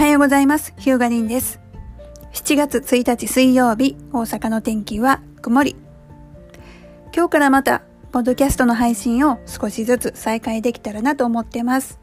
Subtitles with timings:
[0.00, 0.72] はようございます。
[0.78, 1.60] ヒューガリンです。
[2.32, 5.76] 7月1日水曜日、大阪の天気は曇り。
[7.14, 12.00] 今日からまた、ポッドキャストの配信を少しずつ再開できたらなと思ってます。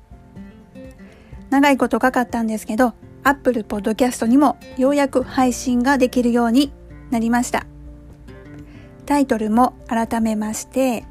[1.49, 2.93] 長いことかかったんですけど、
[3.23, 6.71] Apple Podcast にもようやく配信ができるように
[7.09, 7.65] なりました。
[9.07, 11.03] タイトルも改めまして、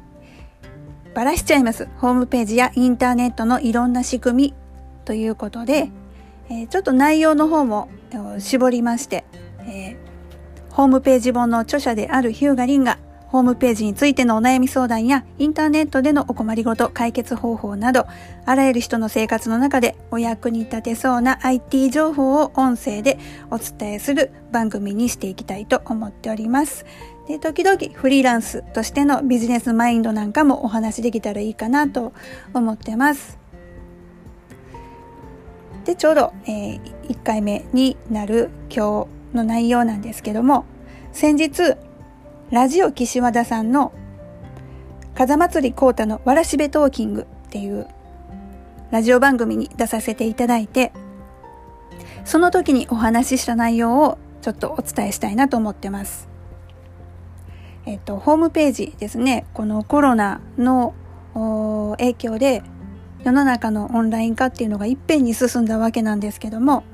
[1.13, 1.89] バラしちゃいます。
[1.97, 4.53] ホームページやインターネットのいろんな仕組み
[5.03, 5.91] ということで、
[6.49, 7.89] えーちょっと内容の方も
[8.39, 9.25] 絞りまして、
[9.61, 10.07] えー
[10.77, 18.05] ホームページ本の著者であるヒューガリンがホームページについてのお悩み相談やインターネットでのお困りごと解決方法など
[18.45, 23.17] あらゆる人の生活の中でお役に立てそうな IT 情報を音声で
[23.49, 26.85] お伝えする番組にしていきたいと思っております。
[27.27, 32.13] で時々フリーランスとしてのビジネスマインドなんかもお話できたらいいかなと
[32.53, 33.39] 思ってます。
[35.87, 40.65] でちょうど、え1回目になる今日の内容なんですけども
[41.13, 41.75] 先日
[42.51, 43.93] ラジオ岸和田さんの
[45.15, 47.87] 風祭りコータのわらしべトーキングっていう
[48.91, 50.91] ラジオ番組に出させていただいて
[52.25, 56.27] その時にお話しした内容をちょっとお伝えしたいなと思ってます。
[57.85, 60.93] えっと、ホームページですねこのコロナの
[61.97, 62.61] 影響で
[63.27, 66.85] 世の中のオンライン化っていうのがいっぺんに進んだわけなんですけども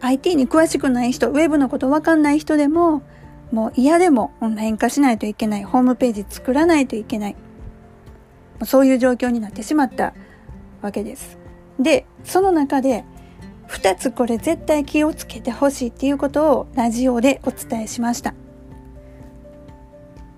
[0.00, 3.02] IT に詳しくない人ウェブのことわかんない人でも
[3.52, 7.36] もう嫌でもオンライン化しないといけないホームページ作らないといけない
[8.64, 10.14] そういう状況になってしまった
[10.82, 11.38] わけです。
[11.78, 13.04] でその中で
[13.68, 18.34] 2つこれ絶対気をつけてほしいっていうことをラジオでお伝えしました。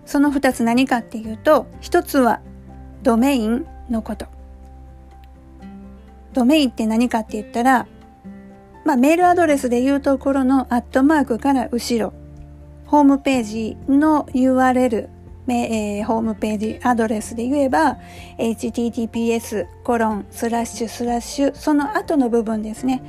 [0.05, 2.43] その2つ何かっていうと1つは
[3.03, 4.27] ドメインのこと。
[6.33, 7.86] ドメインって何かって言ったら、
[8.84, 12.12] まあメールアドレスで言うところのアットマークから後ろ、
[12.87, 15.09] ホームページの URL、
[15.48, 17.98] えーホームページアドレスで言えば、
[18.38, 23.03] https コロンスラッシュスラッシュその後の部分ですね。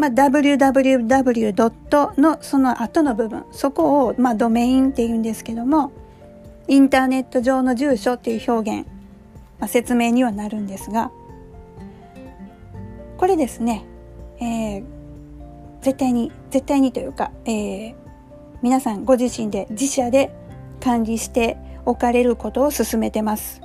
[0.00, 1.72] まあ、www.
[2.18, 5.92] のその後の部分、そこを、まあ、ドメインって言うんですけども、
[6.68, 8.88] インターネット上の住所っていう表現、
[9.60, 11.12] まあ、説明にはなるんですが
[13.16, 13.84] これですね、
[14.40, 14.84] えー
[15.82, 17.94] 絶対に絶対にというか、えー
[18.62, 20.30] 皆さんご自身で自社で
[20.80, 21.56] 管理して
[21.86, 23.62] おかれることを勧めてます。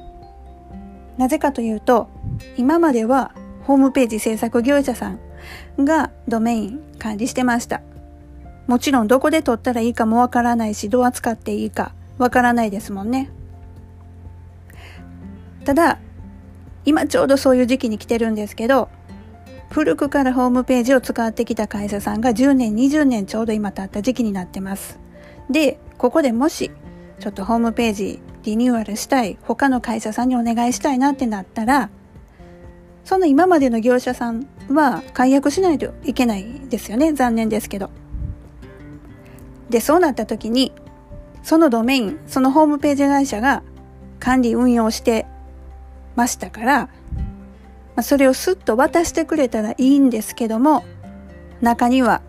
[1.17, 2.07] なぜかというと
[2.57, 3.33] 今までは
[3.63, 5.19] ホームページ制作業者さん
[5.77, 7.81] がドメイン管理してました。
[8.67, 13.29] もちろんどこで取ったらいいかもわからないしどう扱っていいかわからないですもんね。
[15.65, 15.99] ただ
[16.85, 18.89] 今ちょうどそういう時期に来てるんですけど
[19.71, 24.99] 古くからホームページを使ってきた会社さんが10年20年ちょうど今経った時期になってます。
[25.49, 26.71] でここでもし
[27.19, 31.89] ちょっとホームページリニューアルしたい他の会社さんにお願いしたいなってなったら
[33.03, 37.13] その今までの業者さんは解約しないといけないですよね。
[37.13, 37.89] 残念ですけど。
[39.69, 40.71] でそうなった時に
[41.41, 43.63] そのドメインそのホームページ会社が
[44.19, 45.25] 管理運用して
[46.15, 46.89] ましたから、
[47.95, 50.83] ま、それをスッと渡してくれたらいいんですけども
[51.61, 52.21] 中には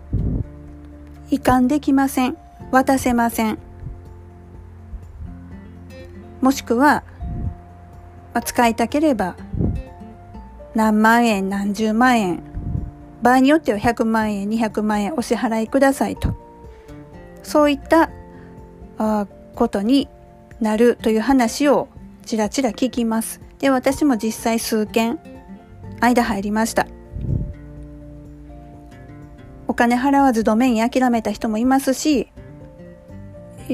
[1.30, 2.36] 移管できません。
[2.70, 3.58] 渡せません。
[6.40, 7.02] もしくは、
[8.34, 9.36] ま、使いたければ
[10.74, 12.42] 何万円何十万円
[13.22, 16.36] 場合によっては100万円200万円お支払いくださいと。
[17.42, 18.10] そういった
[18.98, 20.08] あことに
[20.60, 21.88] なるという話を
[22.24, 23.40] ちらちら聞きます。
[23.58, 25.18] で、私も実際数件
[26.00, 26.86] 間入りました。
[29.68, 32.30] お金払わずドメイン諦めた人もいますし、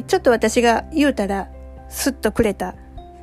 [0.07, 1.51] ちょっと私が言うたら
[1.89, 2.75] スッとくれた、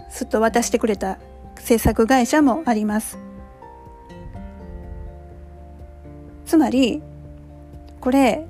[0.10, 1.18] スッと渡してくれた
[1.56, 3.18] 制作会社もあります。
[6.46, 7.02] つまり、
[8.00, 8.46] これ、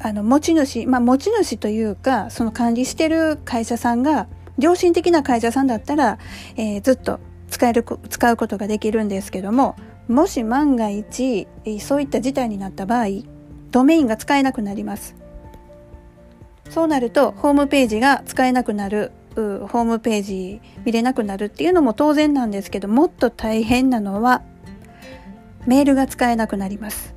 [0.00, 4.28] あの持ち主、まあ、持ち主というかその管理してる会社さんが
[4.58, 6.18] 良心的な会社さんだったら、
[6.56, 9.74] えーずっと使える使うことができるんですけども
[10.06, 11.48] もし万が一、
[11.80, 13.06] そういった事態になった場合
[13.70, 15.14] ドメインが使えなくなります。
[16.70, 24.42] そうなるとホームページが使えなくなるホームページ見れなくなるっていうのも当然なんですけどもっと大変なのは
[25.66, 27.14] メールが使えなくなります。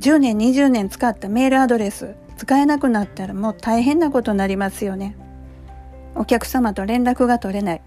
[0.00, 5.16] 10年20年使ったメールアドレス使えなくなったらもう大変なことになりますよね。
[6.16, 7.82] お客様と連絡が取れない。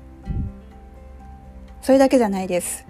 [1.81, 2.85] それだけじゃないです。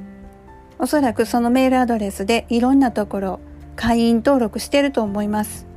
[0.78, 3.40] おそらくそのメールアドレスでいろんなところ
[3.76, 5.68] 会員登録してると思います。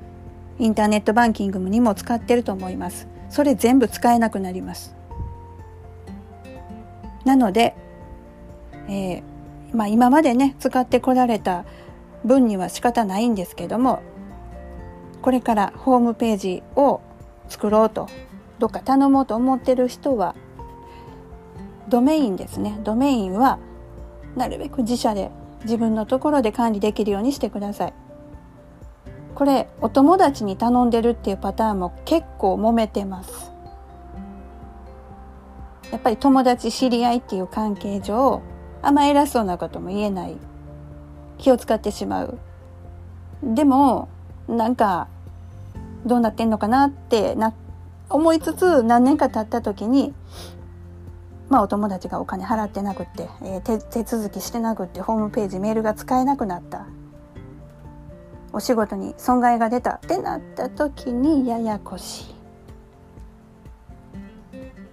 [0.58, 3.08] インターネットバンキングにも使ってると思います。
[3.28, 4.94] それ全部使えなくなります。
[7.24, 7.74] なので、
[8.88, 9.22] えー、
[9.72, 11.64] まあ、今までね使ってこられた
[12.24, 14.02] 分には仕方ないんですけども
[15.22, 17.00] これからホームページを
[17.48, 18.08] 作ろうと
[18.62, 20.36] どっか頼もうと思ってる人は
[21.88, 22.78] ドメインですね。
[22.84, 23.58] ドメインは
[24.36, 25.32] なるべく自社で
[25.64, 27.94] 自分のところで管理できるようにしてください。
[29.34, 33.50] これお友達に頼んでるっていうパターンも結構揉めてます。
[35.90, 38.42] やっぱり友達知り合いっていう関係上
[38.80, 40.36] あんま偉そうなことも言えない。
[41.38, 42.38] 気を使ってしまう。
[43.42, 44.08] でも
[44.46, 45.08] なんか
[46.06, 47.52] どうなってんのかなってな
[48.12, 50.14] 思いつつ何年か経った時に
[51.52, 56.86] まあお友達がお金払ってなくって、えー、手続きしてなくってホームページメールが使えなくなった。
[58.54, 59.96] お仕事に損害が出た。
[59.96, 62.34] ってなった時にややこしい。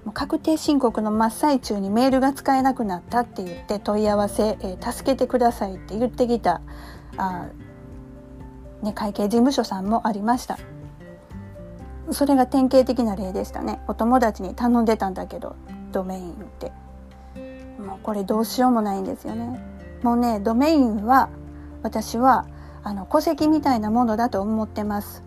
[0.05, 6.61] もう確定申告の真っ最中にメールが使えなくなったって言って問い合わせ、えー、助けてくださいって言ってきた
[7.15, 7.47] あ、
[8.81, 10.57] ね、会計事務所さんもありました。
[12.11, 13.79] それが典型的な例でしたね。
[13.87, 15.55] お友達に頼んでたんだけど
[15.91, 16.71] ドメインって。
[17.79, 19.59] もうこれどうしようもないんですよね。
[20.03, 21.29] もうねドメインは
[21.81, 22.45] 私は
[22.83, 25.23] あの戸籍みたいなものだと思ってます。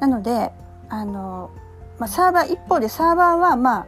[0.00, 0.52] なので
[0.88, 1.50] あの
[1.98, 3.86] まあ、サーバー一方でサーバーはまあ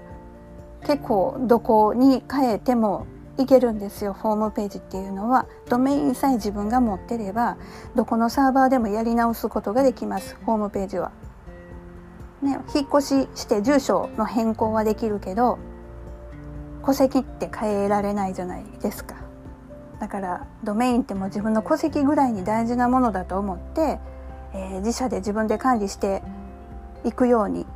[0.86, 3.06] 結構どこに変えても
[3.38, 4.12] いけるんですよ。
[4.12, 5.46] ホームページっていうのは。
[5.68, 7.56] ドメインさえ自分が持ってれば
[7.94, 10.36] どこのサーバーでもやり直すことができます。
[10.44, 11.12] ホームページは。
[12.42, 15.58] ね、引っ越しして住所の変更はできるけど
[16.86, 19.16] 戸籍って変えられないじゃないですか。
[20.00, 23.98] だからドメインってもう自分の戸籍ぐらいに大事なものだと思って、
[24.54, 26.22] えー、自社で自分で管理して
[27.04, 27.66] いくように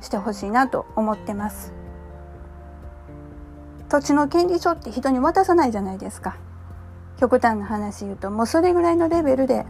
[0.00, 1.72] してほしいなと思ってます。
[3.88, 6.36] 土地の権利書って人に渡さないじゃないですか。
[7.18, 9.64] 極端な話言うともうそれぐらいのレベルで、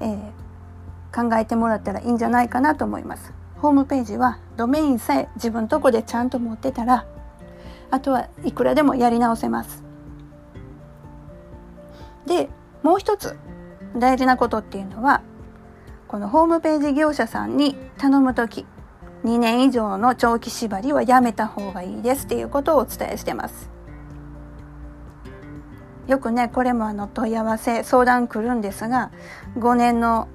[0.00, 3.32] えー、考えてもらったらいいんじゃないかなと思います。
[3.58, 7.06] ホームページはドメインさえ自分とこでちゃんと持ってたら
[7.90, 9.82] あとはいくらでもやり直せます。
[12.26, 12.48] で
[12.82, 13.36] もう一つ
[13.96, 15.22] 大事なことっていうのは
[16.06, 18.66] このホームページ業者さんに頼む時
[19.24, 23.70] 2年以上の長期縛りはやめた方がいいですっていうことをお伝えしてます。
[26.06, 29.10] よくねこれもあの問い合わせ相談来るんですが
[29.58, 30.26] 5年の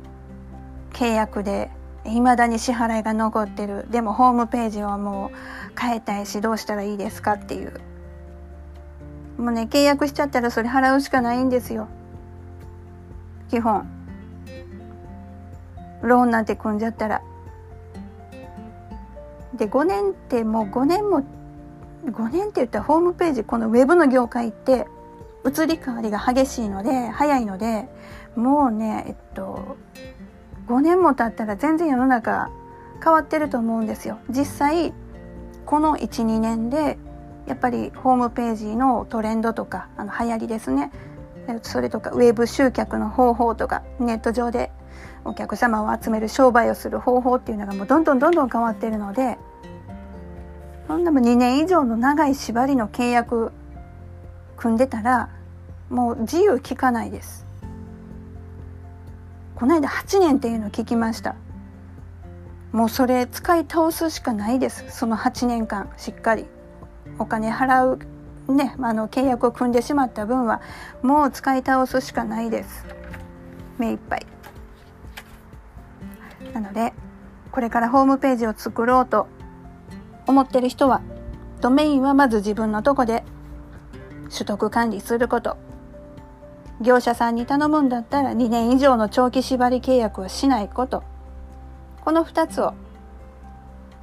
[0.91, 1.71] 契約で
[2.05, 3.87] 未だに支払いが残ってる。
[3.89, 7.79] でもホームページはもう変えたいしどうしたらいいですかっていう。
[9.37, 11.87] もうね契約しちゃったらそれ払うしかないんですよ。
[13.49, 13.87] 基本。
[16.01, 17.21] ローンなんて組んじゃったら。
[19.55, 21.23] で5年ってもう5年も
[22.05, 24.87] 5年って言ったらホームページこのウェブの業界って
[25.45, 27.87] 移り変わりが激しいので早いので
[28.35, 29.77] もうねえっと
[30.67, 32.49] 5年も経ったら全然世の中
[33.03, 34.19] 変わってると思うんですよ。
[34.29, 34.93] 実際
[35.65, 36.97] この12年で
[37.47, 40.91] やっぱりホームページのトレンドとかあの流行りですね
[41.61, 44.71] それとかウェブ集客の方法とかネット上で
[45.25, 49.37] お客様を集める商売をする方法っていうのがもうどんどんどんどん変わってるので
[50.87, 53.51] そんなも2年以上の長い縛りの契約
[54.57, 55.29] 組んでたら
[55.89, 57.45] もう自由聞かないです。
[59.55, 61.35] この間8年っていうのを聞きました。
[62.71, 64.85] もうそれ使い倒すしかないです。
[64.89, 66.45] その8年間しっかり。
[67.19, 67.99] お金払う
[68.53, 70.61] ねあの契約を組んでしまった分は
[71.01, 72.85] もう使い倒すしかないです。
[73.77, 74.32] 目いっぱい。
[76.53, 76.93] なので
[77.51, 79.27] これからホームページを作ろうと
[80.27, 81.01] 思ってる人は
[81.61, 83.23] ドメインはまず自分のとこで
[84.31, 85.57] 取得管理すること
[86.81, 91.03] 業者さんに頼むんだったら2年以上の長期縛り契約をしないこと
[92.01, 92.73] この2つを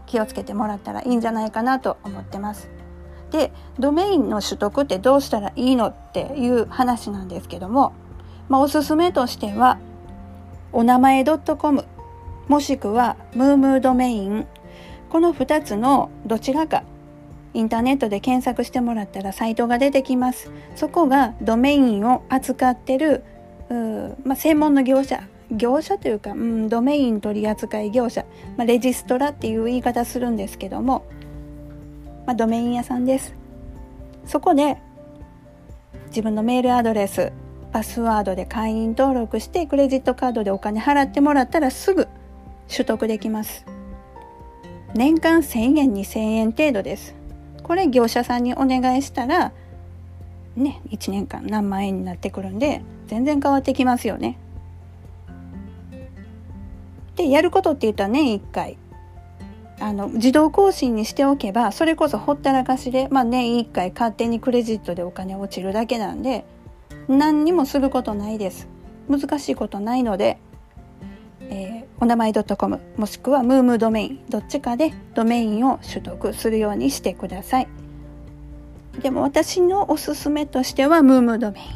[0.06, 2.68] 気をつけてもらったらいいんじゃないかなと思ってます。
[3.30, 7.92] でドメインの取得ってどうしたらいいのっていう話なんですけども、
[8.48, 9.78] まあ、おすすめとしては
[10.72, 11.84] お名前 .com
[12.50, 14.44] もしくはムームードメイン。
[15.08, 16.82] この2つのどちらか
[17.54, 20.50] インターネットで検索してもらったらサイトが出てきます。
[20.74, 23.22] そこがドメインを扱ってる
[24.24, 25.22] まあ、専門の業者。
[25.52, 28.24] 業者というか、うん、ドメイン取扱業者、
[28.56, 31.06] まあ、レジストラっていう言い方するんですけども、
[32.26, 33.32] まあ、ドメイン屋さんです。
[34.26, 34.76] そこで
[36.08, 37.32] 自分のメールアドレス
[37.70, 42.08] パスワードで会員登録してクレジットカードでお金払ってもらったらすぐ
[42.70, 43.66] 取得できます。
[44.94, 47.14] 年間1000円2000円程度です。
[47.62, 49.52] これ業者さんにお願いしたら
[50.56, 54.38] ね1年間何万円になってくるんで全然変わってきますよね。
[57.16, 58.76] でやることって言ったら年1回。
[59.82, 66.44] あの自動更新にしておけばそれこそほったらかしで、まあ、年1回勝手にクレジットでお金落ちるだけなんで
[67.08, 68.68] 何にもすることないです。
[69.08, 70.38] 難しいことないので、
[71.50, 77.68] えー、お名前 .com もしくはムームドメインどっちかでドメインを取得するようにしてください。
[79.02, 81.66] でも私のおすすめとしてはムームドメイン。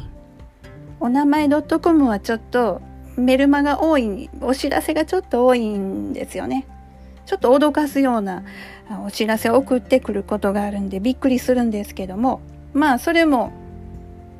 [0.99, 2.81] お名前 .com はちょっと
[3.17, 6.65] メルマが多いお知らせがちょっと多いんですよね。
[7.25, 8.43] ちょっと脅かすような
[9.05, 12.41] お知らせを送ってくることがあるんでびっくりするんですけども。
[12.73, 13.53] まあそれも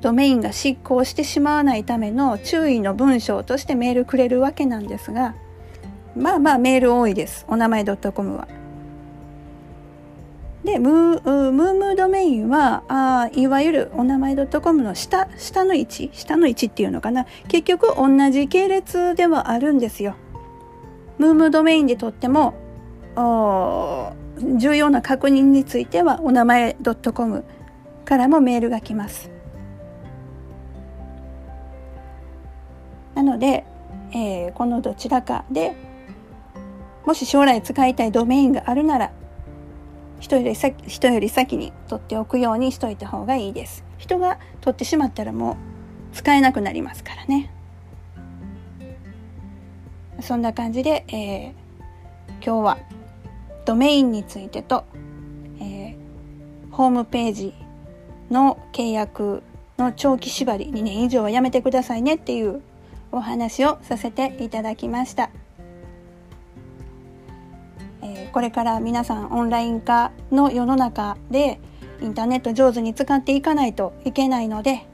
[0.05, 5.33] ドメインが失効してしまわないための注意の文章としてメールくれるわけなんですが
[6.15, 8.47] まあまあメール多いですお名前 .com は。
[10.63, 16.11] でムームームドメインはあいわゆるお名前 .com の下下の位置？
[16.13, 17.25] 下の位置っていうのかな？
[17.47, 20.13] 結局同じ系列ではあるんですよ。
[21.17, 22.53] ムームードメインでとっても
[24.37, 26.77] 重要な確認についてはお名前
[27.13, 27.43] .com
[28.05, 29.33] からもメールが来ます。
[33.25, 33.65] ので、
[34.11, 35.75] えー、このどちらかで
[37.05, 39.11] もし将来使いたいドメインがあるなら
[40.19, 43.83] 人より先人より先に取っておくようにしといた方がいいです。
[43.97, 45.55] 人が取ってしまったらもう
[46.15, 47.51] 使えなくなりますからね。
[50.21, 51.51] そんな感じで、えー、
[52.35, 52.77] 今日は
[53.65, 54.85] ドメインについてと、
[55.59, 55.95] えー、
[56.71, 57.53] ホームページ
[58.31, 59.43] の契約
[59.77, 62.61] の長期縛り2年以上はやめてくださいねっていう
[63.15, 65.29] お話をさせていただきました。
[68.01, 71.59] えー、これから皆さんオンライン化の世の中で
[72.01, 74.85] インターネット上手に使っていかないといけないので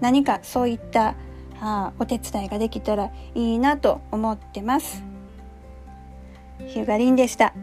[0.00, 1.14] 何かそういった
[1.60, 5.04] あお手伝いができたらいいなと思ってます。
[6.66, 7.54] ヒューガリンでした。